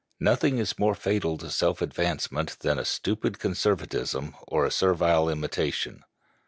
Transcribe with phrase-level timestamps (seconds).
[0.19, 6.03] Nothing is more fatal to self advancement than a stupid conservatism or a servile imitation.